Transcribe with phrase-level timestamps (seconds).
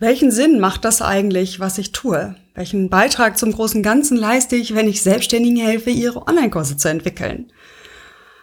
[0.00, 2.36] Welchen Sinn macht das eigentlich, was ich tue?
[2.54, 7.50] Welchen Beitrag zum großen Ganzen leiste ich, wenn ich Selbstständigen helfe, ihre Online-Kurse zu entwickeln?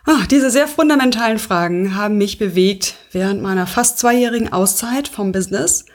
[0.04, 5.86] Ach, diese sehr fundamentalen Fragen haben mich bewegt während meiner fast zweijährigen Auszeit vom Business.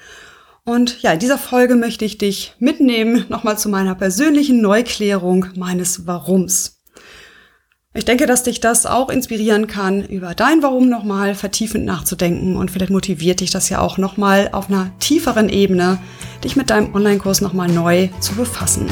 [0.64, 6.06] Und ja, in dieser Folge möchte ich dich mitnehmen nochmal zu meiner persönlichen Neuklärung meines
[6.06, 6.79] Warums.
[7.92, 12.70] Ich denke, dass dich das auch inspirieren kann, über dein Warum nochmal vertiefend nachzudenken und
[12.70, 15.98] vielleicht motiviert dich das ja auch nochmal auf einer tieferen Ebene,
[16.44, 18.88] dich mit deinem Online-Kurs nochmal neu zu befassen.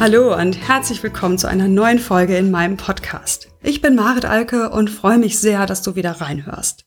[0.00, 3.46] Hallo und herzlich willkommen zu einer neuen Folge in meinem Podcast.
[3.62, 6.84] Ich bin Marit Alke und freue mich sehr, dass du wieder reinhörst.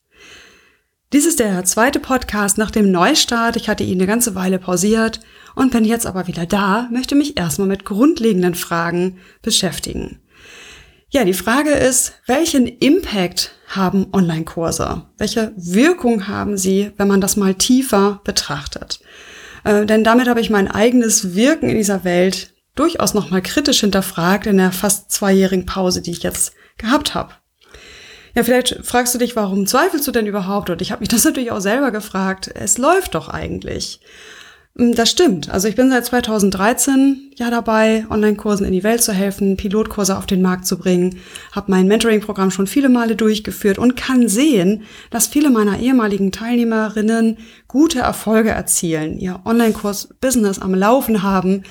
[1.12, 3.54] Dies ist der zweite Podcast nach dem Neustart.
[3.54, 5.20] Ich hatte ihn eine ganze Weile pausiert
[5.54, 10.20] und bin jetzt aber wieder da, möchte mich erstmal mit grundlegenden Fragen beschäftigen.
[11.10, 15.02] Ja, die Frage ist, welchen Impact haben Online-Kurse?
[15.16, 18.98] Welche Wirkung haben sie, wenn man das mal tiefer betrachtet?
[19.62, 24.48] Äh, denn damit habe ich mein eigenes Wirken in dieser Welt durchaus nochmal kritisch hinterfragt
[24.48, 27.32] in der fast zweijährigen Pause, die ich jetzt gehabt habe.
[28.36, 30.68] Ja, vielleicht fragst du dich, warum zweifelst du denn überhaupt?
[30.68, 32.50] Und ich habe mich das natürlich auch selber gefragt.
[32.54, 33.98] Es läuft doch eigentlich.
[34.76, 35.48] Hm, das stimmt.
[35.48, 40.26] Also ich bin seit 2013 ja dabei, Online-Kursen in die Welt zu helfen, Pilotkurse auf
[40.26, 41.18] den Markt zu bringen,
[41.52, 47.38] habe mein Mentoring-Programm schon viele Male durchgeführt und kann sehen, dass viele meiner ehemaligen Teilnehmerinnen
[47.68, 51.62] gute Erfolge erzielen, ihr Online-Kurs-Business am Laufen haben,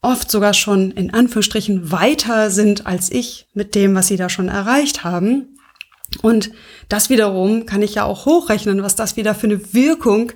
[0.00, 4.46] oft sogar schon in Anführungsstrichen weiter sind als ich mit dem, was sie da schon
[4.46, 5.48] erreicht haben.
[6.22, 6.50] Und
[6.88, 10.32] das wiederum kann ich ja auch hochrechnen, was das wieder für eine Wirkung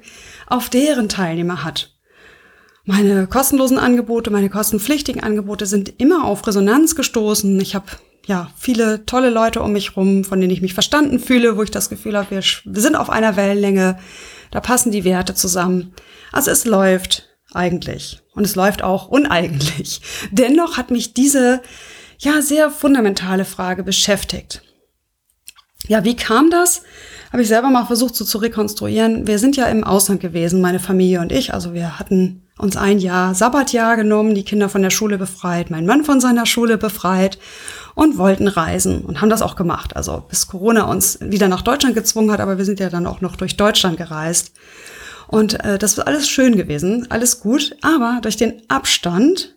[0.46, 1.94] auf deren Teilnehmer hat.
[2.84, 7.60] Meine kostenlosen Angebote, meine kostenpflichtigen Angebote sind immer auf Resonanz gestoßen.
[7.60, 7.86] Ich habe
[8.26, 11.70] ja viele tolle Leute um mich rum, von denen ich mich verstanden fühle, wo ich
[11.70, 12.42] das Gefühl habe, wir,
[12.80, 13.98] sind auf einer Wellenlänge,
[14.50, 15.92] da passen die Werte zusammen.
[16.32, 20.00] Also es läuft eigentlich und es läuft auch uneigentlich.
[20.30, 21.62] Dennoch hat mich diese
[22.18, 24.62] ja sehr fundamentale Frage beschäftigt.
[25.88, 26.82] Ja, wie kam das?
[27.32, 29.26] Habe ich selber mal versucht so zu rekonstruieren.
[29.26, 31.52] Wir sind ja im Ausland gewesen, meine Familie und ich.
[31.52, 35.86] Also wir hatten uns ein Jahr Sabbatjahr genommen, die Kinder von der Schule befreit, mein
[35.86, 37.38] Mann von seiner Schule befreit
[37.94, 39.96] und wollten reisen und haben das auch gemacht.
[39.96, 43.20] Also bis Corona uns wieder nach Deutschland gezwungen hat, aber wir sind ja dann auch
[43.20, 44.52] noch durch Deutschland gereist.
[45.26, 47.76] Und äh, das war alles schön gewesen, alles gut.
[47.82, 49.54] Aber durch den Abstand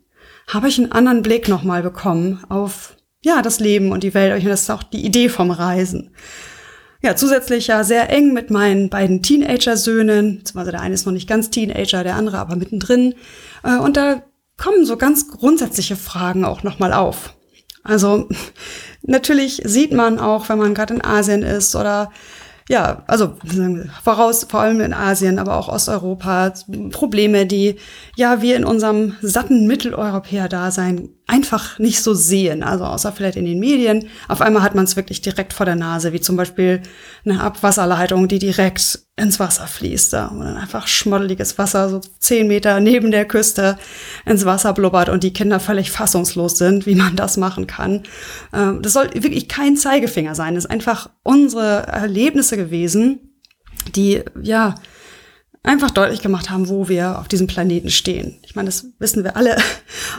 [0.48, 4.34] habe ich einen anderen Blick nochmal bekommen auf ja, das Leben und die Welt.
[4.34, 6.12] Meine, das ist auch die Idee vom Reisen.
[7.04, 10.44] Ja, zusätzlich ja sehr eng mit meinen beiden Teenager-Söhnen.
[10.54, 13.16] Also der eine ist noch nicht ganz Teenager, der andere aber mittendrin.
[13.64, 14.24] Äh, und da
[14.58, 17.36] kommen so ganz grundsätzliche Fragen auch nochmal auf.
[17.84, 18.30] Also
[19.02, 22.12] natürlich sieht man auch, wenn man gerade in Asien ist oder
[22.70, 23.36] ja, also
[24.04, 26.54] voraus, vor allem in Asien, aber auch Osteuropa,
[26.92, 27.76] Probleme, die
[28.16, 32.64] ja wir in unserem satten Mitteleuropäer-Dasein einfach nicht so sehen.
[32.64, 34.10] Also außer vielleicht in den Medien.
[34.28, 36.82] Auf einmal hat man es wirklich direkt vor der Nase, wie zum Beispiel
[37.24, 40.14] eine Abwasserleitung, die direkt ins Wasser fließt.
[40.14, 43.78] Da, und dann einfach schmoddeliges Wasser, so zehn Meter neben der Küste
[44.26, 48.04] ins Wasser blubbert und die Kinder völlig fassungslos sind, wie man das machen kann.
[48.54, 50.56] Ähm, das soll wirklich kein Zeigefinger sein.
[50.56, 53.38] Das ist einfach unsere Erlebnisse gewesen,
[53.96, 54.76] die, ja,
[55.64, 58.40] einfach deutlich gemacht haben, wo wir auf diesem Planeten stehen.
[58.44, 59.58] Ich meine, das wissen wir alle.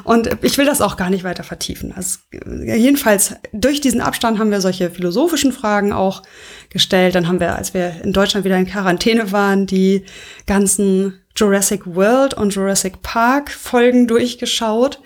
[0.05, 1.93] Und ich will das auch gar nicht weiter vertiefen.
[1.97, 6.23] Also, jedenfalls, durch diesen Abstand haben wir solche philosophischen Fragen auch
[6.71, 7.17] gestellt.
[7.17, 10.05] Dann haben wir, als wir in Deutschland wieder in Quarantäne waren, die
[10.47, 15.01] ganzen Jurassic World und Jurassic Park Folgen durchgeschaut.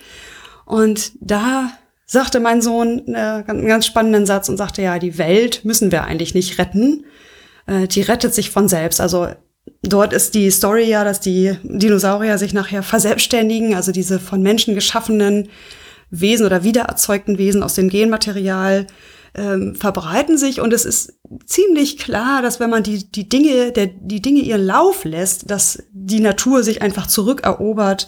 [0.65, 1.71] Und da
[2.05, 6.03] sagte mein Sohn äh, einen ganz spannenden Satz und sagte, ja, die Welt müssen wir
[6.03, 7.05] eigentlich nicht retten.
[7.65, 9.01] Äh, die rettet sich von selbst.
[9.01, 9.29] Also
[9.81, 14.75] Dort ist die Story ja, dass die Dinosaurier sich nachher verselbstständigen, also diese von Menschen
[14.75, 15.49] geschaffenen
[16.09, 18.87] Wesen oder wiedererzeugten Wesen aus dem Genmaterial
[19.35, 20.61] ähm, verbreiten sich.
[20.61, 24.65] Und es ist ziemlich klar, dass wenn man die, die Dinge, der, die Dinge ihren
[24.65, 28.07] Lauf lässt, dass die Natur sich einfach zurückerobert,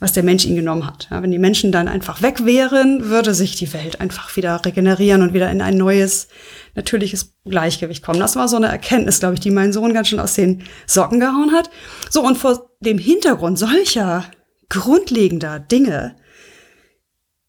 [0.00, 1.08] was der Mensch ihnen genommen hat.
[1.10, 5.22] Ja, wenn die Menschen dann einfach weg wären, würde sich die Welt einfach wieder regenerieren
[5.22, 6.28] und wieder in ein neues,
[6.74, 8.20] natürliches Gleichgewicht kommen.
[8.20, 11.20] Das war so eine Erkenntnis, glaube ich, die mein Sohn ganz schön aus den Socken
[11.20, 11.70] gehauen hat.
[12.10, 14.24] So, und vor dem Hintergrund solcher
[14.68, 16.14] grundlegender Dinge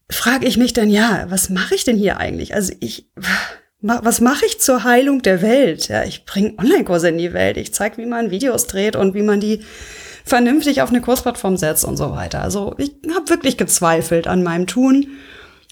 [0.09, 2.55] frage ich mich dann, ja, was mache ich denn hier eigentlich?
[2.55, 3.11] Also ich,
[3.81, 5.87] was mache ich zur Heilung der Welt?
[5.87, 7.57] Ja, ich bringe Online-Kurse in die Welt.
[7.57, 9.63] Ich zeige, wie man Videos dreht und wie man die
[10.29, 12.41] vernünftig auf eine Kursplattform setzt und so weiter.
[12.41, 15.07] Also ich habe wirklich gezweifelt an meinem Tun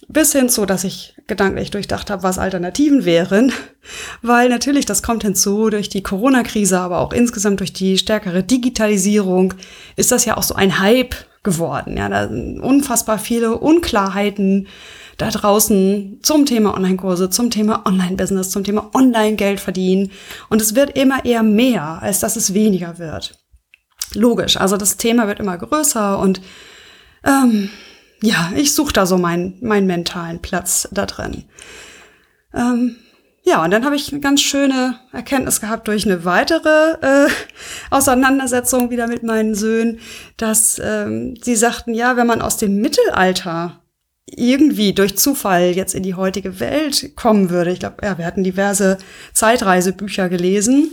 [0.09, 3.51] bis hin zu, dass ich gedanklich durchdacht habe, was Alternativen wären,
[4.21, 9.53] weil natürlich, das kommt hinzu, durch die Corona-Krise, aber auch insgesamt durch die stärkere Digitalisierung,
[9.95, 11.97] ist das ja auch so ein Hype geworden.
[11.97, 14.67] Ja, da sind unfassbar viele Unklarheiten
[15.17, 20.11] da draußen zum Thema Online-Kurse, zum Thema Online-Business, zum Thema Online-Geld verdienen.
[20.49, 23.37] Und es wird immer eher mehr, als dass es weniger wird.
[24.13, 26.41] Logisch, also das Thema wird immer größer und
[27.23, 27.69] ähm,
[28.21, 31.43] ja, ich suche da so meinen, meinen mentalen Platz da drin.
[32.53, 32.95] Ähm,
[33.43, 37.29] ja, und dann habe ich eine ganz schöne Erkenntnis gehabt durch eine weitere äh,
[37.89, 39.99] Auseinandersetzung wieder mit meinen Söhnen,
[40.35, 43.81] dass ähm, sie sagten, ja, wenn man aus dem Mittelalter
[44.25, 47.71] irgendwie durch Zufall jetzt in die heutige Welt kommen würde.
[47.71, 48.97] Ich glaube, ja, wir hatten diverse
[49.33, 50.91] Zeitreisebücher gelesen.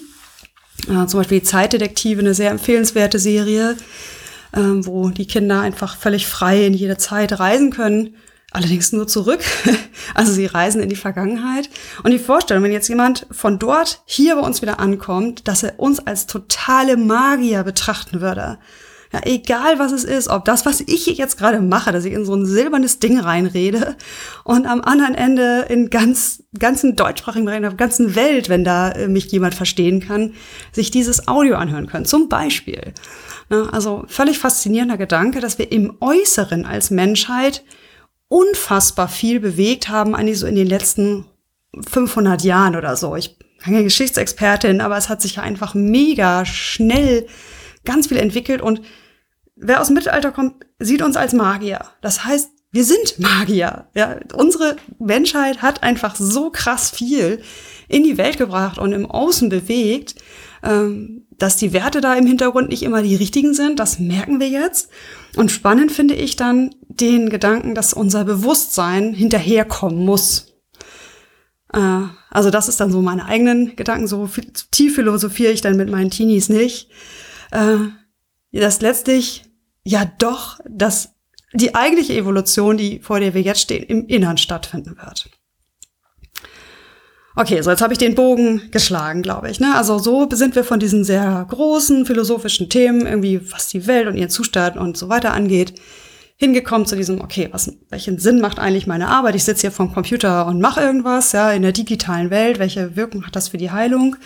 [0.89, 3.77] Äh, zum Beispiel die Zeitdetektive, eine sehr empfehlenswerte Serie,
[4.53, 8.17] äh, wo die Kinder einfach völlig frei in jede Zeit reisen können.
[8.53, 9.41] Allerdings nur zurück.
[10.13, 11.71] Also sie reisen in die Vergangenheit.
[12.03, 15.81] Und die Vorstellung, wenn jetzt jemand von dort hier bei uns wieder ankommt, dass er
[15.81, 18.59] uns als totale Magier betrachten würde.
[19.15, 22.25] Ja, egal was es ist, ob das, was ich jetzt gerade mache, dass ich in
[22.25, 23.95] so ein silbernes Ding reinrede
[24.43, 28.91] und am anderen Ende in ganz, ganzen deutschsprachigen Bereich, auf der ganzen Welt, wenn da
[28.91, 30.35] äh, mich jemand verstehen kann,
[30.73, 32.07] sich dieses Audio anhören können.
[32.07, 32.93] Zum Beispiel.
[33.51, 37.63] Ja, also völlig faszinierender Gedanke, dass wir im Äußeren als Menschheit
[38.27, 41.27] unfassbar viel bewegt haben, eigentlich so in den letzten
[41.89, 43.15] 500 Jahren oder so.
[43.15, 47.29] Ich bin keine Geschichtsexpertin, aber es hat sich ja einfach mega schnell
[47.85, 48.81] ganz viel entwickelt und
[49.67, 51.81] wer aus dem Mittelalter kommt, sieht uns als Magier.
[52.01, 53.87] Das heißt, wir sind Magier.
[53.95, 57.41] Ja, unsere Menschheit hat einfach so krass viel
[57.89, 60.17] in die Welt gebracht und im Außen bewegt,
[60.63, 63.79] ähm, dass die Werte da im Hintergrund nicht immer die richtigen sind.
[63.79, 64.91] Das merken wir jetzt.
[65.37, 70.55] Und spannend finde ich dann den Gedanken, dass unser Bewusstsein hinterherkommen muss.
[71.73, 74.09] Äh, also das ist dann so meine eigenen Gedanken.
[74.09, 74.29] So
[74.71, 76.91] tief philosophiere ich dann mit meinen Teenies nicht.
[77.53, 77.77] Äh,
[78.53, 79.45] dass letztlich
[79.85, 81.15] ja doch, dass
[81.53, 85.31] die eigentliche Evolution, die vor der wir jetzt stehen, im Innern stattfinden wird.
[87.37, 89.59] Okay, so jetzt habe ich den Bogen geschlagen, glaube ich.
[89.59, 89.75] Ne?
[89.75, 94.17] Also so sind wir von diesen sehr großen philosophischen Themen, irgendwie was die Welt und
[94.17, 95.75] ihren Zustand und so weiter angeht,
[96.37, 99.35] hingekommen zu diesem, okay, was, welchen Sinn macht eigentlich meine Arbeit?
[99.35, 102.61] Ich sitze hier vom Computer und mache irgendwas, ja, in der digitalen Welt.
[102.61, 104.17] Welche Wirkung hat das für die Heilung?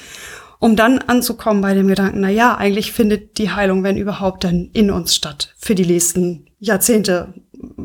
[0.59, 4.71] Um dann anzukommen bei dem Gedanken, na ja, eigentlich findet die Heilung, wenn überhaupt, dann
[4.73, 7.35] in uns statt für die nächsten Jahrzehnte,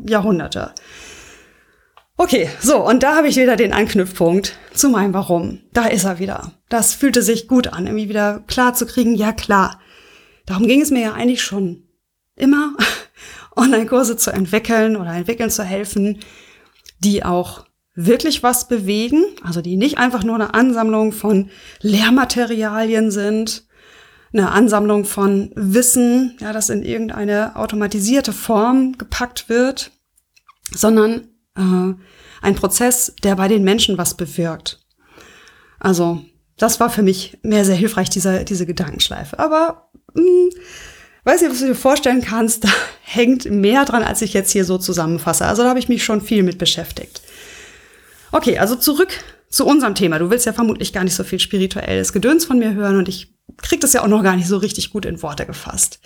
[0.08, 0.74] Jahrhunderte.
[2.18, 5.62] Okay, so, und da habe ich wieder den Anknüpfpunkt zu meinem Warum.
[5.74, 6.54] Da ist er wieder.
[6.70, 9.80] Das fühlte sich gut an, irgendwie wieder klar zu kriegen, ja klar.
[10.46, 11.84] Darum ging es mir ja eigentlich schon
[12.36, 12.76] immer,
[13.56, 16.20] Online-Kurse zu entwickeln oder entwickeln zu helfen,
[17.00, 17.66] die auch
[17.96, 21.50] wirklich was bewegen, also die nicht einfach nur eine Ansammlung von
[21.82, 23.66] Lehrmaterialien sind,
[24.34, 29.92] eine Ansammlung von Wissen, ja, das in irgendeine automatisierte Form gepackt wird,
[30.72, 31.94] sondern äh,
[32.42, 34.80] ein Prozess, der bei den Menschen was bewirkt.
[35.80, 36.24] Also
[36.58, 39.38] das war für mich mehr sehr hilfreich, diese, diese Gedankenschleife.
[39.38, 40.50] Aber mh, hm,
[41.26, 42.70] weiß nicht, was du dir vorstellen kannst, da
[43.02, 45.46] hängt mehr dran, als ich jetzt hier so zusammenfasse.
[45.46, 47.22] Also da habe ich mich schon viel mit beschäftigt.
[48.34, 49.14] Okay, also zurück
[49.48, 50.18] zu unserem Thema.
[50.18, 53.32] Du willst ja vermutlich gar nicht so viel spirituelles Gedöns von mir hören und ich
[53.62, 56.00] krieg das ja auch noch gar nicht so richtig gut in Worte gefasst.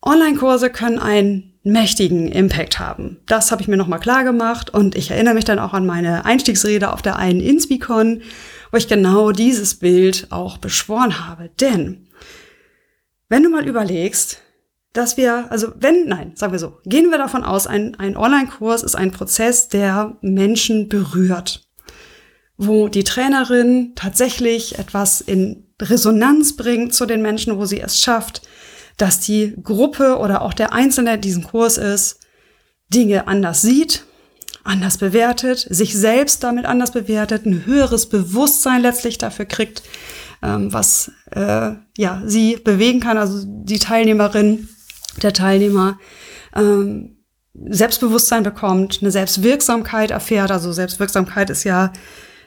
[0.00, 3.18] Online-Kurse können einen mächtigen Impact haben.
[3.26, 6.24] Das habe ich mir nochmal klar gemacht und ich erinnere mich dann auch an meine
[6.24, 8.22] Einstiegsrede auf der einen Inspicon,
[8.70, 11.50] wo ich genau dieses Bild auch beschworen habe.
[11.60, 12.08] Denn
[13.28, 14.40] wenn du mal überlegst,
[14.92, 18.82] dass wir, also wenn, nein, sagen wir so, gehen wir davon aus, ein, ein Online-Kurs
[18.82, 21.68] ist ein Prozess, der Menschen berührt,
[22.56, 28.42] wo die Trainerin tatsächlich etwas in Resonanz bringt zu den Menschen, wo sie es schafft,
[28.96, 32.20] dass die Gruppe oder auch der Einzelne, der diesen Kurs ist,
[32.92, 34.04] Dinge anders sieht,
[34.64, 39.82] anders bewertet, sich selbst damit anders bewertet, ein höheres Bewusstsein letztlich dafür kriegt,
[40.42, 44.68] ähm, was äh, ja sie bewegen kann, also die Teilnehmerin
[45.22, 45.98] der Teilnehmer
[46.54, 47.16] ähm,
[47.54, 50.50] Selbstbewusstsein bekommt, eine Selbstwirksamkeit erfährt.
[50.50, 51.92] Also Selbstwirksamkeit ist ja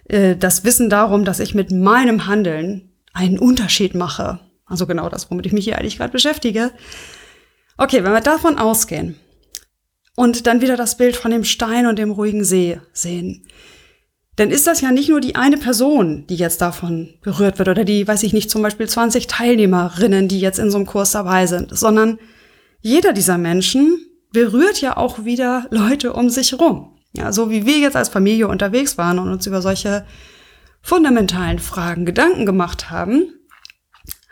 [0.05, 4.39] äh, das Wissen darum, dass ich mit meinem Handeln einen Unterschied mache.
[4.65, 6.71] Also genau das, womit ich mich hier eigentlich gerade beschäftige.
[7.77, 9.15] Okay, wenn wir davon ausgehen
[10.15, 13.45] und dann wieder das Bild von dem Stein und dem ruhigen See sehen,
[14.35, 17.83] dann ist das ja nicht nur die eine Person, die jetzt davon berührt wird oder
[17.83, 21.45] die, weiß ich nicht, zum Beispiel 20 Teilnehmerinnen, die jetzt in so einem Kurs dabei
[21.45, 22.17] sind, sondern
[22.83, 23.97] jeder dieser Menschen
[24.33, 26.99] berührt ja auch wieder Leute um sich rum.
[27.15, 30.05] Ja, so wie wir jetzt als Familie unterwegs waren und uns über solche
[30.81, 33.33] fundamentalen Fragen Gedanken gemacht haben,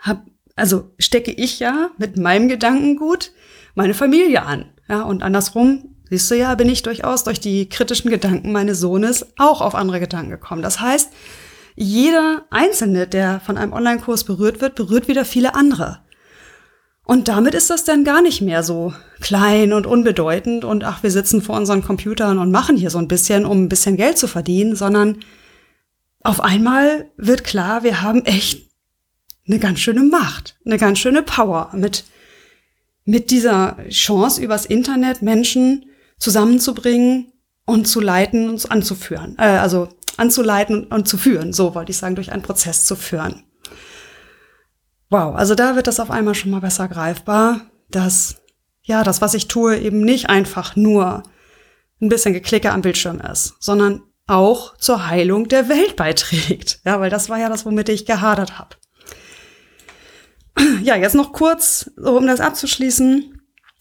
[0.00, 3.32] hab, also stecke ich ja mit meinem Gedankengut
[3.74, 4.66] meine Familie an.
[4.86, 9.26] Ja, und andersrum, siehst du ja, bin ich durchaus durch die kritischen Gedanken meines Sohnes
[9.38, 10.60] auch auf andere Gedanken gekommen.
[10.60, 11.10] Das heißt,
[11.74, 16.01] jeder Einzelne, der von einem Online-Kurs berührt wird, berührt wieder viele andere.
[17.04, 21.10] Und damit ist das dann gar nicht mehr so klein und unbedeutend und ach, wir
[21.10, 24.28] sitzen vor unseren Computern und machen hier so ein bisschen, um ein bisschen Geld zu
[24.28, 25.18] verdienen, sondern
[26.22, 28.70] auf einmal wird klar, wir haben echt
[29.46, 32.04] eine ganz schöne Macht, eine ganz schöne Power mit,
[33.04, 35.86] mit dieser Chance übers Internet Menschen
[36.18, 37.32] zusammenzubringen
[37.66, 42.14] und zu leiten und anzuführen, äh, also anzuleiten und zu führen, so wollte ich sagen,
[42.14, 43.42] durch einen Prozess zu führen.
[45.12, 48.36] Wow, also da wird das auf einmal schon mal besser greifbar, dass
[48.82, 51.22] ja, das, was ich tue, eben nicht einfach nur
[52.00, 56.80] ein bisschen Geklicke am Bildschirm ist, sondern auch zur Heilung der Welt beiträgt.
[56.86, 58.76] Ja, weil das war ja das, womit ich gehadert habe.
[60.82, 63.38] Ja, jetzt noch kurz, um das abzuschließen,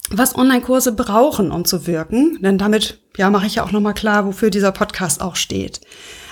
[0.10, 2.42] was Online-Kurse brauchen, um zu wirken.
[2.42, 5.80] Denn damit, ja, mache ich ja auch nochmal klar, wofür dieser Podcast auch steht.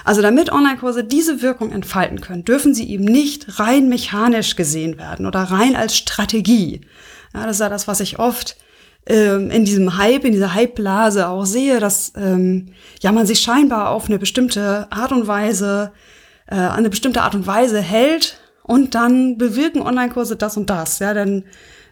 [0.09, 5.27] Also damit Online-Kurse diese Wirkung entfalten können, dürfen sie eben nicht rein mechanisch gesehen werden
[5.27, 6.81] oder rein als Strategie.
[7.31, 8.57] Ja, das ist ja das, was ich oft
[9.05, 12.69] ähm, in diesem Hype, in dieser Hype-Blase auch sehe, dass ähm,
[13.01, 15.91] ja man sich scheinbar auf eine bestimmte Art und Weise,
[16.47, 20.97] äh, eine bestimmte Art und Weise hält und dann bewirken Online-Kurse das und das.
[20.97, 21.43] Ja, dann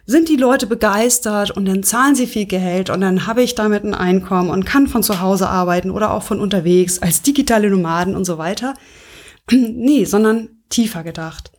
[0.08, 3.84] sind die Leute begeistert und dann zahlen sie viel Geld und dann habe ich damit
[3.84, 8.16] ein Einkommen und kann von zu Hause arbeiten oder auch von unterwegs als digitale Nomaden
[8.16, 8.72] und so weiter.
[9.50, 11.52] nee, sondern tiefer gedacht.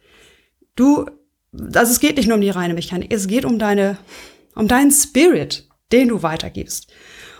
[0.76, 1.06] Du,
[1.76, 4.00] also es geht nicht nur um die reine Mechanik, es geht um deine,
[4.56, 6.88] um deinen Spirit, den du weitergibst.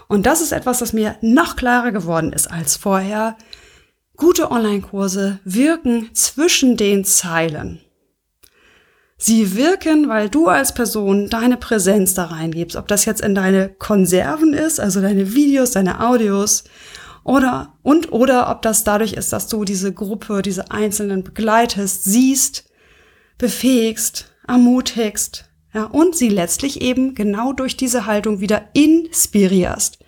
[0.08, 3.36] Und das ist etwas, das mir noch klarer geworden ist als vorher.
[4.16, 7.82] Gute Online-Kurse wirken zwischen den Zeilen.
[9.22, 13.68] Sie wirken, weil du als Person deine Präsenz da reingibst, ob das jetzt in deine
[13.68, 16.64] Konserven ist, also deine Videos, deine Audios,
[17.26, 22.70] oder, und, oder ob das dadurch ist, dass du diese Gruppe, diese Einzelnen begleitest, siehst,
[23.38, 30.00] befähigst, ermutigst, ja, und sie letztlich eben genau durch diese Haltung wieder inspirierst.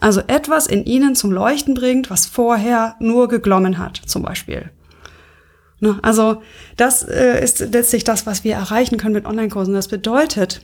[0.00, 4.70] Also etwas in ihnen zum Leuchten bringt, was vorher nur geglommen hat, zum Beispiel.
[5.80, 5.98] Ne?
[6.02, 6.42] Also
[6.76, 9.74] das äh, ist letztlich das, was wir erreichen können mit Online-Kursen.
[9.74, 10.62] Das bedeutet,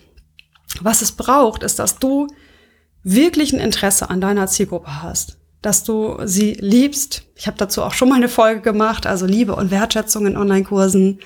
[0.80, 2.26] was es braucht, ist, dass du
[3.02, 7.24] wirklich ein Interesse an deiner Zielgruppe hast, dass du sie liebst.
[7.34, 11.20] Ich habe dazu auch schon mal eine Folge gemacht, also Liebe und Wertschätzung in Online-Kursen.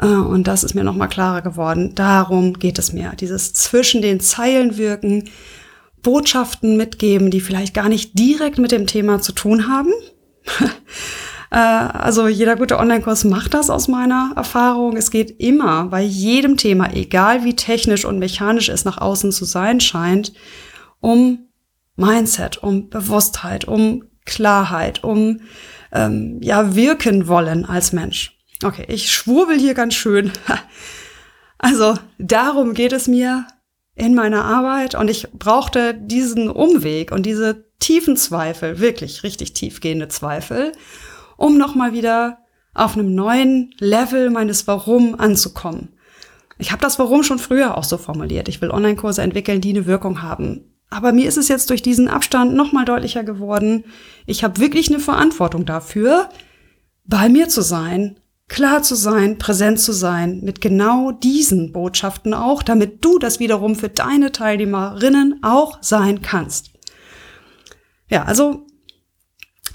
[0.00, 1.94] Äh, und das ist mir nochmal klarer geworden.
[1.94, 3.12] Darum geht es mir.
[3.18, 5.28] Dieses zwischen den Zeilen wirken,
[6.02, 9.92] Botschaften mitgeben, die vielleicht gar nicht direkt mit dem Thema zu tun haben.
[11.50, 14.96] Äh, also jeder gute Online-Kurs macht das aus meiner Erfahrung.
[14.96, 19.44] Es geht immer bei jedem Thema, egal wie technisch und mechanisch es nach außen zu
[19.44, 20.32] sein scheint,
[21.00, 21.46] um
[21.96, 25.40] Mindset, um Bewusstheit, um Klarheit, um
[25.92, 28.38] ähm, ja wirken wollen als Mensch.
[28.62, 30.32] Okay, ich schwurbel hier ganz schön.
[31.62, 33.46] Also darum geht es mir
[33.94, 40.08] in meiner Arbeit und ich brauchte diesen Umweg und diese tiefen Zweifel, wirklich richtig tiefgehende
[40.08, 40.72] Zweifel,
[41.40, 42.38] um nochmal wieder
[42.74, 45.88] auf einem neuen Level meines Warum anzukommen.
[46.58, 48.48] Ich habe das Warum schon früher auch so formuliert.
[48.48, 50.74] Ich will Online-Kurse entwickeln, die eine Wirkung haben.
[50.90, 53.84] Aber mir ist es jetzt durch diesen Abstand nochmal deutlicher geworden.
[54.26, 56.28] Ich habe wirklich eine Verantwortung dafür,
[57.06, 62.62] bei mir zu sein, klar zu sein, präsent zu sein, mit genau diesen Botschaften auch,
[62.62, 66.70] damit du das wiederum für deine Teilnehmerinnen auch sein kannst.
[68.08, 68.66] Ja, also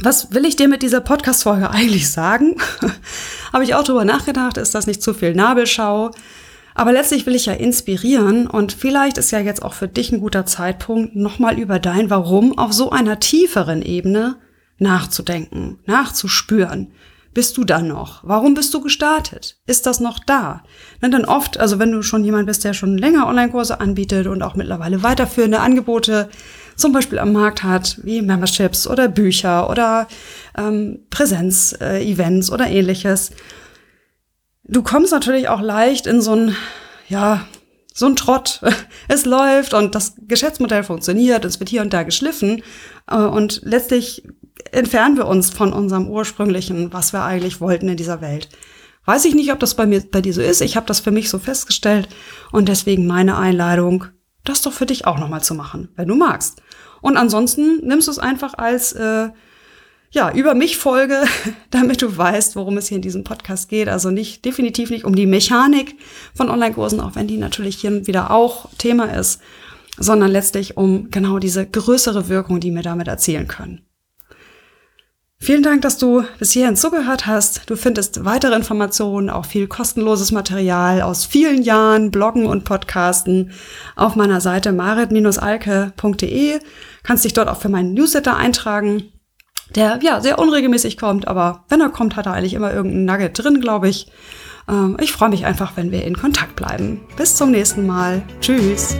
[0.01, 2.57] was will ich dir mit dieser Podcast-Folge eigentlich sagen?
[3.53, 6.11] Habe ich auch drüber nachgedacht, ist das nicht zu viel Nabelschau?
[6.73, 10.19] Aber letztlich will ich ja inspirieren und vielleicht ist ja jetzt auch für dich ein
[10.19, 14.35] guter Zeitpunkt, nochmal über dein Warum auf so einer tieferen Ebene
[14.77, 16.91] nachzudenken, nachzuspüren.
[17.33, 18.21] Bist du da noch?
[18.23, 19.57] Warum bist du gestartet?
[19.67, 20.63] Ist das noch da?
[21.01, 24.41] Und dann oft, also wenn du schon jemand bist, der schon länger Online-Kurse anbietet und
[24.41, 26.29] auch mittlerweile weiterführende Angebote
[26.75, 30.07] zum Beispiel am Markt hat, wie Memberships oder Bücher oder
[30.57, 33.31] ähm, Präsenz-Events äh, oder ähnliches.
[34.63, 36.55] Du kommst natürlich auch leicht in so ein,
[37.07, 37.45] ja,
[37.93, 38.61] so ein Trott.
[39.07, 42.63] Es läuft und das Geschäftsmodell funktioniert, es wird hier und da geschliffen
[43.09, 44.23] äh, und letztlich
[44.71, 48.49] entfernen wir uns von unserem ursprünglichen, was wir eigentlich wollten in dieser Welt.
[49.05, 50.61] Weiß ich nicht, ob das bei mir bei dir so ist.
[50.61, 52.09] Ich habe das für mich so festgestellt
[52.51, 54.05] und deswegen meine Einladung,
[54.43, 56.61] das doch für dich auch nochmal zu machen, wenn du magst.
[57.05, 59.29] Und ansonsten nimmst du es einfach als äh,
[60.09, 61.25] ja, über mich Folge,
[61.69, 63.89] damit du weißt, worum es hier in diesem Podcast geht.
[63.89, 65.97] Also nicht, definitiv nicht um die Mechanik
[66.33, 69.39] von Online-Kursen, auch wenn die natürlich hier wieder auch Thema ist,
[69.99, 73.85] sondern letztlich um genau diese größere Wirkung, die wir damit erzielen können.
[75.37, 77.69] Vielen Dank, dass du bis hierhin zugehört hast.
[77.69, 83.51] Du findest weitere Informationen, auch viel kostenloses Material aus vielen Jahren, Bloggen und Podcasten
[83.95, 86.59] auf meiner Seite marit-alke.de.
[87.03, 89.11] Kannst dich dort auch für meinen Newsletter eintragen,
[89.75, 93.37] der ja sehr unregelmäßig kommt, aber wenn er kommt, hat er eigentlich immer irgendein Nugget
[93.37, 94.07] drin, glaube ich.
[94.69, 97.01] Ähm, ich freue mich einfach, wenn wir in Kontakt bleiben.
[97.17, 98.23] Bis zum nächsten Mal.
[98.41, 98.95] Tschüss.